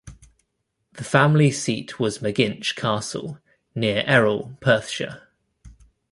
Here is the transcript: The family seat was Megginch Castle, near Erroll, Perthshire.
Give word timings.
The 0.93 1.03
family 1.03 1.51
seat 1.51 1.99
was 1.99 2.23
Megginch 2.23 2.73
Castle, 2.75 3.37
near 3.75 4.03
Erroll, 4.07 4.57
Perthshire. 4.59 5.27